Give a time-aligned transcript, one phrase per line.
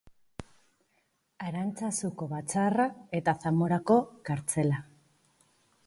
[1.49, 2.89] Arantzazuko batzarra
[3.21, 4.85] eta Zamorako kartzela.